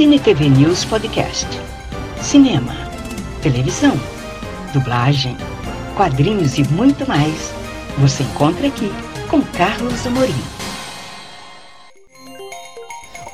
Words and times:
Cine 0.00 0.18
TV 0.18 0.48
News 0.48 0.82
Podcast. 0.86 1.46
Cinema, 2.22 2.72
televisão, 3.42 3.92
dublagem, 4.72 5.36
quadrinhos 5.94 6.56
e 6.56 6.64
muito 6.72 7.06
mais. 7.06 7.52
Você 7.98 8.22
encontra 8.22 8.66
aqui 8.66 8.90
com 9.28 9.42
Carlos 9.42 10.06
Amorim. 10.06 10.32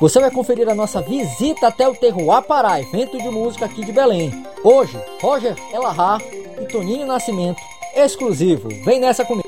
Você 0.01 0.19
vai 0.19 0.29
conferir 0.29 0.67
a 0.67 0.75
nossa 0.75 1.01
visita 1.01 1.69
até 1.69 1.87
o 1.87 1.95
Terroir 1.95 2.41
Pará, 2.41 2.81
evento 2.81 3.17
de 3.17 3.29
música 3.29 3.63
aqui 3.63 3.85
de 3.85 3.93
Belém. 3.93 4.29
Hoje, 4.61 4.99
Roger 5.21 5.55
Elahá 5.73 6.17
e 6.61 6.65
Toninho 6.65 7.07
Nascimento, 7.07 7.61
exclusivo. 7.95 8.67
Vem 8.83 8.99
nessa 8.99 9.23
comigo. 9.23 9.46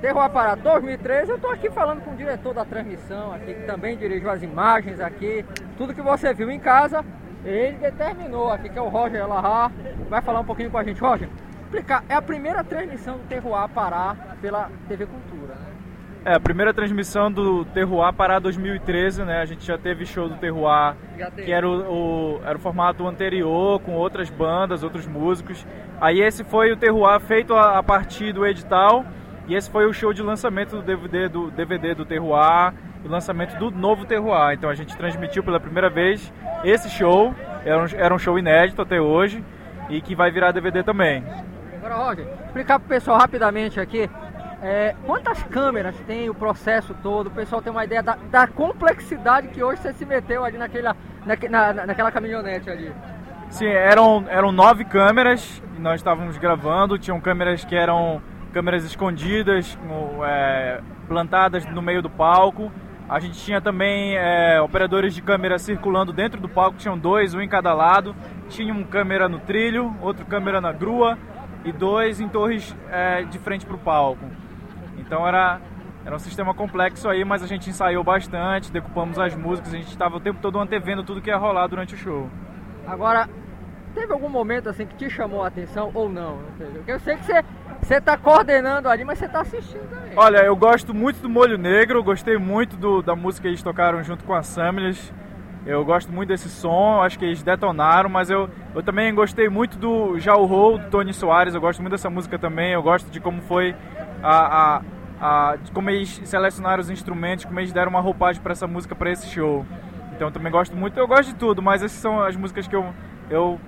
Terroir 0.00 0.30
Pará 0.30 0.54
2013, 0.54 1.30
eu 1.30 1.36
estou 1.36 1.50
aqui 1.50 1.68
falando 1.70 2.02
com 2.02 2.12
o 2.12 2.16
diretor 2.16 2.54
da 2.54 2.64
transmissão 2.64 3.32
aqui, 3.32 3.52
que 3.52 3.62
também 3.64 3.96
dirigiu 3.96 4.30
as 4.30 4.42
imagens 4.42 5.00
aqui, 5.00 5.44
tudo 5.76 5.92
que 5.92 6.00
você 6.00 6.32
viu 6.32 6.48
em 6.50 6.60
casa, 6.60 7.04
ele 7.44 7.78
determinou 7.78 8.52
aqui, 8.52 8.68
que 8.68 8.78
é 8.78 8.82
o 8.82 8.88
Roger 8.88 9.22
Elahá, 9.22 9.72
vai 10.08 10.22
falar 10.22 10.40
um 10.40 10.44
pouquinho 10.44 10.70
com 10.70 10.78
a 10.78 10.84
gente. 10.84 11.00
Roger, 11.00 11.28
explicar, 11.62 12.04
é 12.08 12.14
a 12.14 12.22
primeira 12.22 12.62
transmissão 12.62 13.18
do 13.18 13.24
Terroir 13.24 13.68
Pará 13.70 14.16
pela 14.40 14.70
TV 14.86 15.06
Cultura, 15.06 15.54
né? 15.54 15.68
É, 16.24 16.34
a 16.34 16.40
primeira 16.40 16.74
transmissão 16.74 17.30
do 17.30 17.64
Terroir 17.64 18.12
Pará 18.12 18.38
2013, 18.38 19.24
né? 19.24 19.40
A 19.40 19.46
gente 19.46 19.64
já 19.64 19.78
teve 19.78 20.04
show 20.04 20.28
do 20.28 20.36
Terroir, 20.36 20.94
que 21.44 21.50
era 21.50 21.68
o, 21.68 22.36
o, 22.36 22.40
era 22.44 22.56
o 22.56 22.60
formato 22.60 23.06
anterior, 23.06 23.80
com 23.80 23.92
outras 23.92 24.28
bandas, 24.28 24.82
outros 24.82 25.06
músicos. 25.06 25.66
Aí 26.00 26.20
esse 26.20 26.44
foi 26.44 26.70
o 26.70 26.76
Terroir 26.76 27.18
feito 27.20 27.54
a, 27.54 27.78
a 27.78 27.82
partir 27.82 28.32
do 28.32 28.46
edital, 28.46 29.04
e 29.48 29.54
esse 29.54 29.70
foi 29.70 29.86
o 29.86 29.92
show 29.94 30.12
de 30.12 30.22
lançamento 30.22 30.76
do 30.76 30.82
DVD 30.82 31.28
do, 31.28 31.50
DVD 31.50 31.94
do 31.94 32.04
Terroir, 32.04 32.74
o 33.04 33.08
lançamento 33.08 33.56
do 33.58 33.70
novo 33.70 34.04
Terroir. 34.04 34.52
Então 34.52 34.68
a 34.68 34.74
gente 34.74 34.94
transmitiu 34.96 35.42
pela 35.42 35.58
primeira 35.58 35.88
vez 35.88 36.32
esse 36.62 36.90
show, 36.90 37.34
era 37.64 37.82
um, 37.82 37.86
era 37.96 38.14
um 38.14 38.18
show 38.18 38.38
inédito 38.38 38.82
até 38.82 39.00
hoje, 39.00 39.42
e 39.88 40.02
que 40.02 40.14
vai 40.14 40.30
virar 40.30 40.52
DVD 40.52 40.82
também. 40.82 41.24
Agora, 41.78 41.94
Roger, 41.94 42.26
explicar 42.44 42.78
pro 42.78 42.88
pessoal 42.88 43.18
rapidamente 43.18 43.80
aqui, 43.80 44.10
é, 44.62 44.94
quantas 45.06 45.42
câmeras 45.44 45.96
tem 46.06 46.28
o 46.28 46.34
processo 46.34 46.94
todo? 47.02 47.28
O 47.28 47.30
pessoal 47.30 47.62
tem 47.62 47.72
uma 47.72 47.84
ideia 47.84 48.02
da, 48.02 48.18
da 48.30 48.46
complexidade 48.46 49.48
que 49.48 49.62
hoje 49.62 49.80
você 49.80 49.94
se 49.94 50.04
meteu 50.04 50.44
ali 50.44 50.58
naquela, 50.58 50.94
na, 51.24 51.72
na, 51.72 51.86
naquela 51.86 52.10
caminhonete 52.10 52.68
ali. 52.68 52.92
Sim, 53.48 53.68
eram, 53.68 54.24
eram 54.28 54.52
nove 54.52 54.84
câmeras 54.84 55.62
e 55.76 55.80
nós 55.80 56.00
estávamos 56.00 56.36
gravando. 56.36 56.98
Tinham 56.98 57.18
câmeras 57.20 57.64
que 57.64 57.74
eram 57.74 58.20
câmeras 58.58 58.82
escondidas, 58.82 59.78
é, 60.26 60.80
plantadas 61.06 61.64
no 61.66 61.80
meio 61.80 62.02
do 62.02 62.10
palco. 62.10 62.72
A 63.08 63.20
gente 63.20 63.38
tinha 63.38 63.60
também 63.60 64.16
é, 64.16 64.60
operadores 64.60 65.14
de 65.14 65.22
câmera 65.22 65.60
circulando 65.60 66.12
dentro 66.12 66.40
do 66.40 66.48
palco, 66.48 66.76
tinham 66.76 66.98
dois, 66.98 67.34
um 67.34 67.40
em 67.40 67.48
cada 67.48 67.72
lado. 67.72 68.16
Tinha 68.48 68.74
um 68.74 68.82
câmera 68.82 69.28
no 69.28 69.38
trilho, 69.38 69.94
outro 70.00 70.26
câmera 70.26 70.60
na 70.60 70.72
grua 70.72 71.16
e 71.64 71.70
dois 71.70 72.20
em 72.20 72.28
torres 72.28 72.74
é, 72.90 73.22
de 73.22 73.38
frente 73.38 73.64
para 73.64 73.76
o 73.76 73.78
palco. 73.78 74.26
Então 74.98 75.24
era, 75.24 75.60
era 76.04 76.16
um 76.16 76.18
sistema 76.18 76.52
complexo 76.52 77.08
aí, 77.08 77.24
mas 77.24 77.44
a 77.44 77.46
gente 77.46 77.70
ensaiou 77.70 78.02
bastante, 78.02 78.72
decupamos 78.72 79.20
as 79.20 79.36
músicas, 79.36 79.72
a 79.72 79.76
gente 79.76 79.90
estava 79.90 80.16
o 80.16 80.20
tempo 80.20 80.40
todo 80.42 80.58
antevendo 80.58 81.04
tudo 81.04 81.22
que 81.22 81.30
ia 81.30 81.36
rolar 81.36 81.68
durante 81.68 81.94
o 81.94 81.96
show. 81.96 82.28
Agora, 82.88 83.28
teve 83.94 84.12
algum 84.12 84.28
momento 84.28 84.68
assim 84.68 84.84
que 84.84 84.96
te 84.96 85.08
chamou 85.08 85.44
a 85.44 85.46
atenção 85.46 85.92
ou 85.94 86.08
não? 86.08 86.40
Eu 86.88 86.98
sei 86.98 87.16
que 87.16 87.24
você 87.24 87.44
você 87.88 87.96
está 87.96 88.18
coordenando 88.18 88.86
ali, 88.86 89.02
mas 89.02 89.18
você 89.18 89.24
está 89.24 89.40
assistindo 89.40 89.88
também. 89.88 90.12
Olha, 90.14 90.44
eu 90.44 90.54
gosto 90.54 90.92
muito 90.92 91.22
do 91.22 91.28
Molho 91.28 91.56
Negro, 91.56 92.04
gostei 92.04 92.36
muito 92.36 92.76
do, 92.76 93.00
da 93.00 93.16
música 93.16 93.42
que 93.42 93.48
eles 93.48 93.62
tocaram 93.62 94.04
junto 94.04 94.24
com 94.24 94.34
a 94.34 94.42
Samilhas. 94.42 95.10
Eu 95.64 95.82
gosto 95.86 96.12
muito 96.12 96.28
desse 96.28 96.50
som, 96.50 97.00
acho 97.00 97.18
que 97.18 97.24
eles 97.24 97.42
detonaram, 97.42 98.10
mas 98.10 98.28
eu, 98.28 98.48
eu 98.74 98.82
também 98.82 99.14
gostei 99.14 99.48
muito 99.48 99.78
do 99.78 100.18
Já 100.18 100.36
o 100.36 100.44
Roll, 100.44 100.78
do 100.78 100.90
Tony 100.90 101.14
Soares, 101.14 101.54
eu 101.54 101.60
gosto 101.60 101.80
muito 101.80 101.92
dessa 101.92 102.10
música 102.10 102.38
também, 102.38 102.72
eu 102.72 102.82
gosto 102.82 103.10
de 103.10 103.20
como 103.20 103.40
foi 103.42 103.74
a, 104.22 104.76
a, 104.76 104.82
a 105.20 105.58
como 105.72 105.88
eles 105.88 106.20
selecionaram 106.24 106.80
os 106.80 106.90
instrumentos, 106.90 107.46
como 107.46 107.58
eles 107.58 107.72
deram 107.72 107.90
uma 107.90 108.00
roupagem 108.00 108.40
para 108.42 108.52
essa 108.52 108.66
música, 108.66 108.94
para 108.94 109.10
esse 109.10 109.28
show. 109.28 109.64
Então 110.14 110.28
eu 110.28 110.32
também 110.32 110.52
gosto 110.52 110.76
muito, 110.76 110.98
eu 110.98 111.08
gosto 111.08 111.30
de 111.30 111.34
tudo, 111.36 111.62
mas 111.62 111.82
essas 111.82 111.98
são 111.98 112.20
as 112.20 112.36
músicas 112.36 112.66
que 112.66 112.76
eu, 112.76 112.86
eu, 113.30 113.58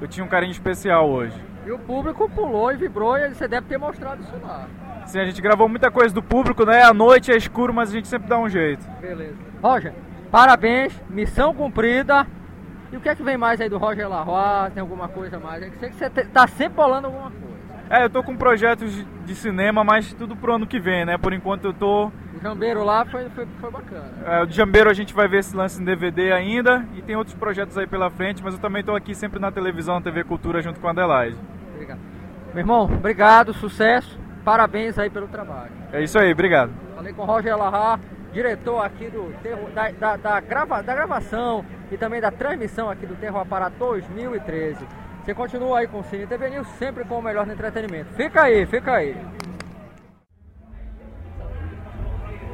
eu 0.00 0.08
tinha 0.08 0.24
um 0.24 0.28
carinho 0.28 0.52
especial 0.52 1.08
hoje. 1.08 1.47
E 1.68 1.70
o 1.70 1.78
público 1.78 2.30
pulou 2.30 2.72
e 2.72 2.76
vibrou 2.76 3.18
e 3.18 3.28
você 3.28 3.46
deve 3.46 3.66
ter 3.66 3.76
mostrado 3.76 4.22
isso 4.22 4.32
lá. 4.42 4.66
Sim, 5.04 5.18
a 5.18 5.26
gente 5.26 5.42
gravou 5.42 5.68
muita 5.68 5.90
coisa 5.90 6.14
do 6.14 6.22
público, 6.22 6.64
né? 6.64 6.82
À 6.82 6.94
noite 6.94 7.30
é 7.30 7.36
escuro, 7.36 7.74
mas 7.74 7.90
a 7.90 7.92
gente 7.92 8.08
sempre 8.08 8.26
dá 8.26 8.38
um 8.38 8.48
jeito. 8.48 8.88
Beleza. 8.98 9.36
Roger, 9.62 9.92
parabéns, 10.30 10.98
missão 11.10 11.52
cumprida. 11.52 12.26
E 12.90 12.96
o 12.96 13.00
que 13.02 13.08
é 13.10 13.14
que 13.14 13.22
vem 13.22 13.36
mais 13.36 13.60
aí 13.60 13.68
do 13.68 13.76
Roger 13.76 14.08
Larroy? 14.08 14.70
Tem 14.70 14.80
alguma 14.80 15.08
coisa 15.08 15.38
mais? 15.38 15.62
É 15.62 15.68
que 15.68 15.78
sei 15.78 15.90
que 15.90 15.96
você 15.96 16.08
tá 16.08 16.46
sempre 16.46 16.74
bolando 16.74 17.08
alguma 17.08 17.30
coisa. 17.30 17.48
É, 17.90 18.02
eu 18.02 18.08
tô 18.08 18.22
com 18.22 18.34
projetos 18.34 19.04
de 19.26 19.34
cinema, 19.34 19.84
mas 19.84 20.14
tudo 20.14 20.34
pro 20.34 20.54
ano 20.54 20.66
que 20.66 20.80
vem, 20.80 21.04
né? 21.04 21.18
Por 21.18 21.34
enquanto 21.34 21.66
eu 21.66 21.74
tô. 21.74 22.06
O 22.06 22.40
Jambeiro 22.42 22.82
lá 22.82 23.04
foi, 23.04 23.28
foi, 23.28 23.46
foi 23.60 23.70
bacana. 23.70 24.10
É, 24.24 24.42
o 24.42 24.50
Jambeiro 24.50 24.88
a 24.88 24.94
gente 24.94 25.12
vai 25.12 25.28
ver 25.28 25.40
esse 25.40 25.54
lance 25.54 25.82
em 25.82 25.84
DVD 25.84 26.32
ainda 26.32 26.86
e 26.96 27.02
tem 27.02 27.14
outros 27.14 27.36
projetos 27.36 27.76
aí 27.76 27.86
pela 27.86 28.08
frente, 28.08 28.42
mas 28.42 28.54
eu 28.54 28.60
também 28.60 28.82
tô 28.82 28.94
aqui 28.94 29.14
sempre 29.14 29.38
na 29.38 29.52
televisão, 29.52 30.00
TV 30.00 30.24
Cultura, 30.24 30.62
junto 30.62 30.80
com 30.80 30.88
a 30.88 30.92
Adelaide. 30.92 31.36
Obrigado. 31.78 32.00
Meu 32.48 32.58
irmão, 32.58 32.84
obrigado, 32.84 33.54
sucesso, 33.54 34.18
parabéns 34.44 34.98
aí 34.98 35.08
pelo 35.08 35.28
trabalho. 35.28 35.70
É 35.92 36.02
isso 36.02 36.18
aí, 36.18 36.32
obrigado. 36.32 36.72
Falei 36.96 37.12
com 37.12 37.22
o 37.22 37.24
Roger 37.24 37.56
Larra, 37.56 38.00
diretor 38.32 38.84
aqui 38.84 39.08
do 39.08 39.32
da, 39.72 39.90
da, 39.92 40.16
da, 40.16 40.40
grava, 40.40 40.82
da 40.82 40.94
gravação 40.94 41.64
e 41.92 41.96
também 41.96 42.20
da 42.20 42.32
transmissão 42.32 42.90
aqui 42.90 43.06
do 43.06 43.14
Terror 43.14 43.46
Pará 43.46 43.68
2013. 43.68 44.84
Você 45.22 45.34
continua 45.34 45.80
aí 45.80 45.86
com 45.86 46.00
o 46.00 46.04
Cine 46.04 46.26
TV 46.26 46.50
News, 46.50 46.66
sempre 46.78 47.04
com 47.04 47.18
o 47.18 47.22
melhor 47.22 47.46
no 47.46 47.52
entretenimento. 47.52 48.12
Fica 48.14 48.42
aí, 48.42 48.66
fica 48.66 48.94
aí. 48.94 49.16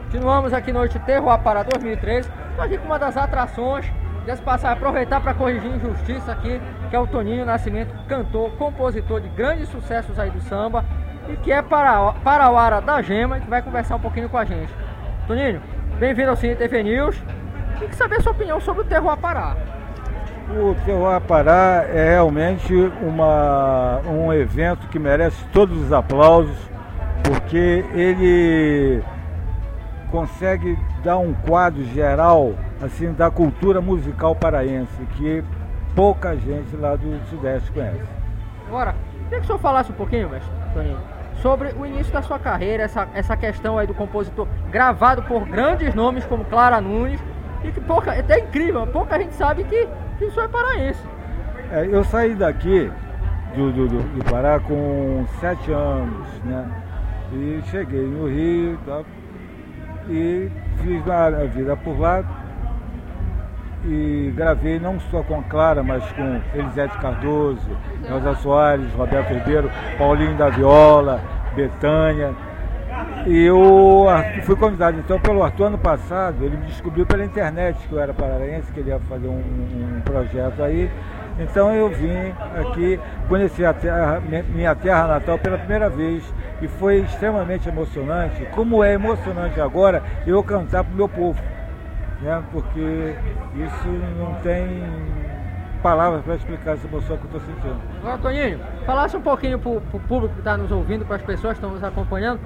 Continuamos 0.02 0.52
aqui 0.52 0.70
no 0.70 0.80
Noite 0.80 0.98
Terror 0.98 1.38
Pará 1.40 1.62
2013. 1.62 2.28
Estou 2.50 2.64
aqui 2.64 2.76
com 2.76 2.86
uma 2.86 2.98
das 2.98 3.16
atrações 3.16 3.86
Desse 4.24 4.40
passar, 4.40 4.72
aproveitar 4.72 5.20
para 5.20 5.34
corrigir 5.34 5.70
injustiça 5.70 6.32
aqui, 6.32 6.58
que 6.88 6.96
é 6.96 6.98
o 6.98 7.06
Toninho 7.06 7.44
Nascimento, 7.44 7.94
cantor, 8.08 8.50
compositor 8.52 9.20
de 9.20 9.28
grandes 9.28 9.68
sucessos 9.68 10.18
aí 10.18 10.30
do 10.30 10.40
samba 10.40 10.82
e 11.28 11.36
que 11.36 11.52
é 11.52 11.60
para, 11.60 11.90
a 11.90 12.60
Ara 12.60 12.80
da 12.80 13.02
Gema, 13.02 13.38
que 13.38 13.50
vai 13.50 13.60
conversar 13.60 13.96
um 13.96 14.00
pouquinho 14.00 14.30
com 14.30 14.38
a 14.38 14.44
gente. 14.46 14.72
Toninho, 15.26 15.60
bem-vindo 15.98 16.30
ao 16.30 16.36
Cine 16.36 16.56
TV 16.56 16.82
News. 16.82 17.22
Tem 17.78 17.86
que 17.86 17.96
saber 17.96 18.16
a 18.16 18.20
sua 18.22 18.32
opinião 18.32 18.58
sobre 18.62 18.80
o 18.80 18.84
Terroir 18.86 19.18
Pará. 19.18 19.56
O 20.50 20.74
Terroir 20.86 21.20
Pará 21.20 21.84
é 21.86 22.12
realmente 22.12 22.74
uma, 23.02 24.00
um 24.06 24.32
evento 24.32 24.88
que 24.88 24.98
merece 24.98 25.44
todos 25.52 25.76
os 25.78 25.92
aplausos, 25.92 26.56
porque 27.22 27.84
ele 27.92 29.02
consegue 30.10 30.78
dar 31.02 31.18
um 31.18 31.34
quadro 31.34 31.84
geral 31.86 32.54
assim 32.84 33.12
da 33.12 33.30
cultura 33.30 33.80
musical 33.80 34.34
paraense 34.34 35.02
que 35.16 35.42
pouca 35.94 36.36
gente 36.36 36.76
lá 36.76 36.96
do 36.96 37.18
Sudeste 37.28 37.70
conhece. 37.72 38.02
Agora, 38.66 38.94
queria 39.24 39.38
que 39.38 39.44
o 39.44 39.46
senhor 39.46 39.58
falasse 39.58 39.90
um 39.90 39.94
pouquinho, 39.94 40.28
mestre 40.28 40.50
Toninho, 40.74 40.98
sobre 41.36 41.72
o 41.72 41.86
início 41.86 42.12
da 42.12 42.22
sua 42.22 42.38
carreira, 42.38 42.82
essa, 42.82 43.08
essa 43.14 43.36
questão 43.36 43.78
aí 43.78 43.86
do 43.86 43.94
compositor 43.94 44.46
gravado 44.70 45.22
por 45.22 45.46
grandes 45.46 45.94
nomes 45.94 46.24
como 46.26 46.44
Clara 46.44 46.80
Nunes 46.80 47.20
e 47.62 47.70
que 47.70 47.80
pouca, 47.80 48.14
é 48.14 48.20
até 48.20 48.40
incrível, 48.40 48.86
pouca 48.86 49.18
gente 49.18 49.34
sabe 49.34 49.64
que, 49.64 49.88
que 50.18 50.26
isso 50.26 50.40
é 50.40 50.48
paraense. 50.48 51.00
É, 51.70 51.86
eu 51.86 52.04
saí 52.04 52.34
daqui 52.34 52.90
do, 53.56 53.72
do, 53.72 53.88
do, 53.88 54.02
do 54.02 54.24
Pará 54.30 54.60
com 54.60 55.24
sete 55.40 55.72
anos, 55.72 56.26
né? 56.44 56.70
E 57.32 57.62
cheguei 57.70 58.06
no 58.06 58.28
Rio, 58.28 58.78
tá? 58.86 59.02
e 60.08 60.50
fiz 60.82 61.08
a 61.08 61.30
vida 61.46 61.76
por 61.76 61.98
lá 61.98 62.22
e 63.86 64.32
gravei 64.34 64.78
não 64.78 64.98
só 64.98 65.22
com 65.22 65.42
Clara, 65.42 65.82
mas 65.82 66.02
com 66.12 66.40
Elisete 66.54 66.96
Cardoso, 66.98 67.76
Rosa 68.08 68.34
Soares, 68.36 68.92
Roberto 68.94 69.32
Ribeiro, 69.32 69.70
Paulinho 69.98 70.36
da 70.36 70.48
Viola, 70.48 71.20
Betânia. 71.54 72.32
E 73.26 73.44
eu 73.44 74.06
fui 74.42 74.56
convidado 74.56 74.98
então 74.98 75.18
pelo 75.18 75.42
Arthur 75.42 75.64
ano 75.64 75.78
passado, 75.78 76.44
ele 76.44 76.56
me 76.56 76.66
descobriu 76.66 77.06
pela 77.06 77.24
internet 77.24 77.76
que 77.88 77.92
eu 77.92 78.00
era 78.00 78.12
paraense, 78.12 78.70
que 78.72 78.80
ele 78.80 78.90
ia 78.90 79.00
fazer 79.00 79.28
um, 79.28 79.38
um 79.38 80.00
projeto 80.02 80.62
aí. 80.62 80.90
Então 81.38 81.74
eu 81.74 81.88
vim 81.88 82.32
aqui 82.60 83.00
conhecer 83.28 83.64
a 83.64 83.72
terra, 83.72 84.22
minha 84.48 84.74
terra 84.74 85.08
natal 85.08 85.38
pela 85.38 85.58
primeira 85.58 85.90
vez 85.90 86.22
e 86.62 86.68
foi 86.68 86.98
extremamente 86.98 87.68
emocionante, 87.68 88.46
como 88.54 88.84
é 88.84 88.92
emocionante 88.92 89.60
agora 89.60 90.02
eu 90.26 90.42
cantar 90.44 90.84
para 90.84 90.92
o 90.92 90.96
meu 90.96 91.08
povo, 91.08 91.40
né? 92.20 92.42
porque 92.52 93.14
isso 93.54 93.88
não 94.18 94.34
tem 94.42 94.82
palavras 95.82 96.22
para 96.22 96.36
explicar 96.36 96.72
essa 96.72 96.86
emoção 96.86 97.16
que 97.18 97.24
eu 97.24 97.38
estou 97.38 97.40
sentindo. 97.40 97.76
Agora, 98.00 98.18
Toninho, 98.18 98.60
falasse 98.86 99.16
um 99.16 99.20
pouquinho 99.20 99.58
para 99.58 99.70
o 99.70 100.00
público 100.08 100.32
que 100.32 100.40
está 100.40 100.56
nos 100.56 100.72
ouvindo, 100.72 101.04
para 101.04 101.16
as 101.16 101.22
pessoas 101.22 101.58
que 101.58 101.64
estão 101.64 101.70
nos 101.70 101.84
acompanhando, 101.84 102.40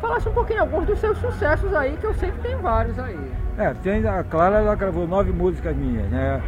falasse 0.00 0.28
um 0.28 0.32
pouquinho 0.32 0.60
alguns 0.60 0.86
dos 0.86 0.98
seus 1.00 1.18
sucessos 1.18 1.74
aí, 1.74 1.96
que 1.96 2.06
eu 2.06 2.14
sei 2.14 2.30
que 2.30 2.38
tem 2.38 2.56
vários 2.56 2.96
aí. 2.98 3.18
É, 3.58 3.72
tem, 3.82 4.06
a 4.06 4.22
Clara 4.22 4.58
ela 4.58 4.74
gravou 4.74 5.08
nove 5.08 5.32
músicas 5.32 5.74
minhas, 5.74 6.06
né? 6.10 6.40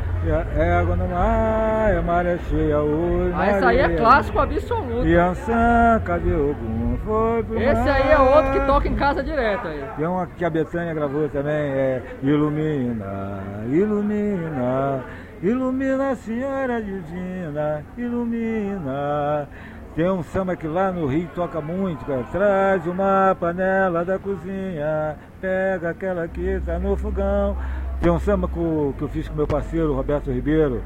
É, 0.57 0.75
água 0.75 0.95
no 0.95 1.09
mar, 1.09 1.91
é 1.91 2.01
maré 2.01 2.39
cheia 2.51 2.79
hoje. 2.81 3.35
Ah, 3.35 3.47
essa 3.47 3.69
aí 3.69 3.79
é 3.79 3.89
clássico 3.97 4.39
absoluto. 4.39 5.07
Yansan, 5.07 6.01
cadê 6.05 6.33
o 6.33 6.55
Gum? 6.55 6.78
Foi 7.09 7.43
pro 7.43 7.59
Esse 7.59 7.75
mar. 7.75 7.89
aí 7.89 8.11
é 8.11 8.19
outro 8.19 8.53
que 8.53 8.67
toca 8.67 8.87
em 8.87 8.95
casa 8.95 9.25
direto 9.25 9.67
aí. 9.67 9.83
Tem 9.97 10.07
uma 10.07 10.27
que 10.27 10.45
a 10.45 10.51
Betânia 10.51 10.93
gravou 10.93 11.27
também, 11.31 11.55
é 11.55 12.03
Ilumina, 12.23 13.41
ilumina, 13.67 15.05
ilumina, 15.43 16.15
Senhora 16.17 16.83
Divina, 16.83 17.83
ilumina. 17.97 19.49
Tem 19.97 20.11
um 20.11 20.23
samba 20.23 20.55
que 20.55 20.67
lá 20.67 20.93
no 20.93 21.07
Rio 21.07 21.31
toca 21.35 21.63
muito, 21.63 22.05
cara. 22.05 22.25
Traz 22.31 22.87
uma 22.87 23.35
panela 23.41 24.05
da 24.05 24.19
cozinha, 24.19 25.17
pega 25.41 25.89
aquela 25.89 26.29
que 26.29 26.61
tá 26.67 26.79
no 26.79 26.95
fogão. 26.95 27.57
Tem 28.03 28.13
um 28.13 28.19
samba 28.21 28.49
que 28.49 29.03
eu 29.03 29.09
fiz 29.09 29.27
com 29.29 29.35
meu 29.35 29.47
parceiro 29.47 29.95
Roberto 29.95 30.31
Ribeiro. 30.31 30.83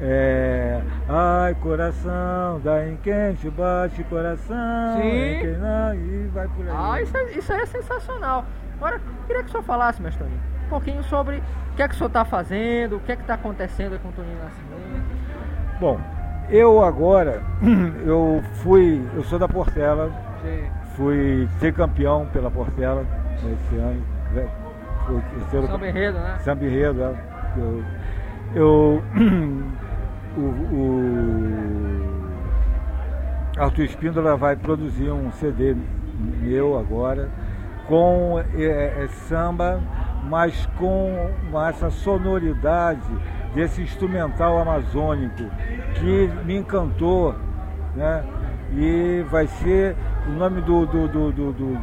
É, 0.00 0.80
ai, 1.44 1.54
coração, 1.54 2.60
dá 2.62 2.86
em 2.86 2.96
quente, 2.96 3.50
bate 3.50 4.02
coração. 4.04 4.96
Sim. 4.96 5.40
Quem 5.40 5.56
não, 5.58 5.94
e 5.94 6.30
vai 6.32 6.48
por 6.48 6.66
aí. 6.66 6.74
Ah, 6.74 7.02
isso, 7.02 7.16
é, 7.16 7.32
isso 7.32 7.52
é 7.52 7.66
sensacional. 7.66 8.44
Agora, 8.76 9.00
queria 9.26 9.42
que 9.42 9.48
o 9.48 9.52
senhor 9.52 9.62
falasse, 9.62 10.00
mestre 10.00 10.24
Toninho, 10.24 10.40
um 10.66 10.68
pouquinho 10.68 11.02
sobre 11.04 11.36
o 11.36 11.76
que 11.76 11.82
é 11.82 11.88
que 11.88 11.94
o 11.94 11.98
senhor 11.98 12.08
está 12.08 12.24
fazendo, 12.24 12.96
o 12.96 13.00
que 13.00 13.12
é 13.12 13.16
que 13.16 13.22
está 13.22 13.34
acontecendo 13.34 14.00
com 14.00 14.08
o 14.08 14.12
Toninho 14.12 14.38
Nascimento. 14.38 15.78
Bom, 15.80 16.00
eu 16.48 16.82
agora, 16.82 17.42
eu 18.06 18.42
fui, 18.54 19.06
eu 19.14 19.22
sou 19.24 19.38
da 19.38 19.48
Portela, 19.48 20.10
Sim. 20.42 20.64
fui 20.96 21.48
ser 21.60 21.74
campeão 21.74 22.26
pela 22.32 22.50
Portela 22.50 23.04
esse 23.36 23.76
ano. 23.76 24.02
Né, 24.32 24.48
fui 25.06 25.20
terceiro, 25.38 25.66
Samba 25.66 25.86
Enredo, 25.86 26.18
né? 26.18 27.14
É. 27.56 27.60
eu, 27.60 27.84
eu 28.54 29.02
o, 30.36 30.40
o 30.40 32.14
Arthur 33.58 33.84
Espíndola 33.84 34.36
vai 34.36 34.56
produzir 34.56 35.10
um 35.10 35.30
CD 35.32 35.76
meu 36.40 36.78
agora 36.78 37.30
com 37.86 38.42
é, 38.54 39.04
é, 39.04 39.08
samba, 39.28 39.80
mas 40.28 40.66
com 40.78 41.30
essa 41.68 41.90
sonoridade 41.90 43.00
desse 43.54 43.82
instrumental 43.82 44.58
amazônico 44.58 45.44
que 45.94 46.30
me 46.44 46.56
encantou, 46.56 47.34
né? 47.94 48.24
E 48.72 49.24
vai 49.30 49.46
ser, 49.46 49.94
o 50.26 50.32
nome 50.32 50.60
do, 50.62 50.86
do, 50.86 51.06
do, 51.06 51.30
do, 51.30 51.52
do, 51.52 51.74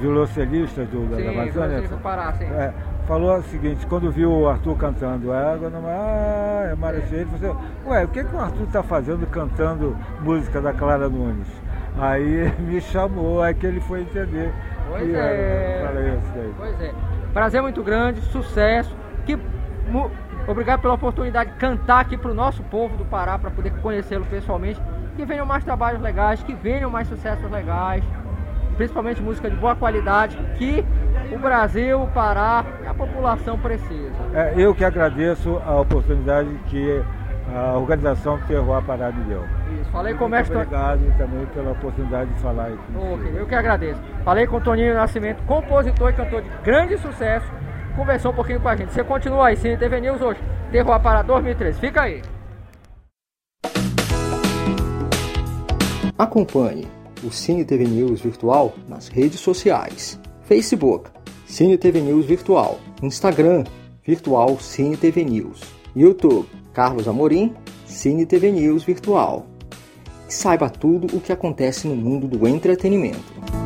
violoncelistas 0.00 0.88
do, 0.88 1.14
sim, 1.14 1.24
da 1.24 1.30
Amazônia. 1.30 1.82
Do 1.82 1.98
Pará, 1.98 2.32
sim. 2.32 2.44
É, 2.44 2.72
falou 3.06 3.36
o 3.36 3.42
seguinte, 3.42 3.86
quando 3.86 4.10
viu 4.10 4.32
o 4.32 4.48
Arthur 4.48 4.78
cantando 4.78 5.30
Água 5.30 5.68
no 5.68 5.86
ah, 5.86 6.68
é 6.70 6.74
Marechê, 6.74 7.16
ele 7.16 7.26
falou 7.26 7.58
assim, 7.58 7.68
ué, 7.86 8.04
o 8.04 8.08
que, 8.08 8.24
que 8.24 8.34
o 8.34 8.40
Arthur 8.40 8.64
está 8.64 8.82
fazendo 8.82 9.26
cantando 9.26 9.94
música 10.22 10.58
da 10.58 10.72
Clara 10.72 11.10
Nunes? 11.10 11.48
Aí 11.98 12.50
me 12.60 12.80
chamou, 12.80 13.42
aí 13.42 13.52
que 13.52 13.66
ele 13.66 13.80
foi 13.80 14.00
entender. 14.00 14.54
Pois 14.88 15.12
é. 15.12 15.86
Pois 16.56 16.80
é. 16.80 16.94
Prazer 17.34 17.60
muito 17.60 17.82
grande, 17.82 18.22
sucesso. 18.22 18.96
Que, 19.26 19.38
obrigado 20.46 20.80
pela 20.80 20.94
oportunidade 20.94 21.50
de 21.50 21.56
cantar 21.56 22.00
aqui 22.00 22.16
para 22.16 22.30
o 22.30 22.34
nosso 22.34 22.62
povo 22.64 22.96
do 22.96 23.04
Pará, 23.04 23.38
para 23.38 23.50
poder 23.50 23.70
conhecê-lo 23.80 24.24
pessoalmente. 24.26 24.80
Que 25.16 25.24
venham 25.24 25.46
mais 25.46 25.64
trabalhos 25.64 26.00
legais, 26.00 26.42
que 26.42 26.54
venham 26.54 26.90
mais 26.90 27.08
sucessos 27.08 27.50
legais 27.50 28.04
principalmente 28.76 29.22
música 29.22 29.50
de 29.50 29.56
boa 29.56 29.74
qualidade, 29.74 30.36
que 30.56 30.84
o 31.32 31.38
Brasil, 31.38 32.02
o 32.02 32.06
Pará 32.08 32.64
e 32.84 32.86
a 32.86 32.94
população 32.94 33.58
precisa. 33.58 34.12
É, 34.34 34.54
eu 34.56 34.74
que 34.74 34.84
agradeço 34.84 35.60
a 35.66 35.80
oportunidade 35.80 36.48
que 36.66 37.02
a 37.54 37.76
organização 37.76 38.38
Terroir 38.46 38.82
Pará 38.82 39.10
me 39.10 39.24
deu. 39.24 39.42
Isso, 39.80 39.90
falei 39.90 40.14
com 40.14 40.26
o 40.26 40.28
mestre... 40.28 40.56
Obrigado 40.56 41.00
também 41.16 41.46
pela 41.46 41.72
oportunidade 41.72 42.30
de 42.30 42.40
falar 42.40 42.66
aqui. 42.66 42.78
Okay, 42.94 43.40
eu 43.40 43.46
que 43.46 43.54
agradeço. 43.54 44.00
Falei 44.24 44.46
com 44.46 44.56
o 44.56 44.60
Toninho 44.60 44.94
Nascimento, 44.94 45.42
compositor 45.44 46.10
e 46.10 46.12
cantor 46.12 46.42
de 46.42 46.48
grande 46.62 46.98
sucesso, 46.98 47.46
conversou 47.96 48.30
um 48.30 48.34
pouquinho 48.34 48.60
com 48.60 48.68
a 48.68 48.76
gente. 48.76 48.92
Você 48.92 49.02
continua 49.02 49.48
aí, 49.48 49.56
Cine 49.56 49.76
TV 49.76 50.00
News 50.00 50.20
hoje, 50.20 50.40
Terroir 50.70 51.00
Pará 51.00 51.22
2013. 51.22 51.80
Fica 51.80 52.02
aí. 52.02 52.22
Acompanhe 56.18 56.86
o 57.24 57.30
Cine 57.30 57.64
TV 57.64 57.84
News 57.84 58.20
Virtual 58.20 58.74
nas 58.88 59.08
redes 59.08 59.40
sociais. 59.40 60.20
Facebook, 60.42 61.10
Cine 61.46 61.76
TV 61.76 62.00
News 62.00 62.26
Virtual. 62.26 62.78
Instagram, 63.02 63.64
Virtual 64.04 64.58
Cine 64.58 64.96
TV 64.96 65.24
News. 65.24 65.60
YouTube, 65.94 66.46
Carlos 66.72 67.08
Amorim, 67.08 67.54
Cine 67.86 68.24
TV 68.24 68.52
News 68.52 68.84
Virtual. 68.84 69.46
Saiba 70.28 70.68
tudo 70.68 71.16
o 71.16 71.20
que 71.20 71.32
acontece 71.32 71.86
no 71.86 71.94
mundo 71.94 72.26
do 72.26 72.46
entretenimento. 72.46 73.65